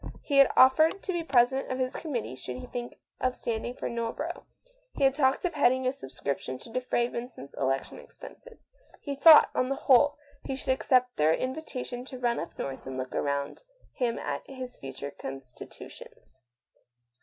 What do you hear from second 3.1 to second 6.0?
of standing for Northborough; he had talked of heading. THE MAN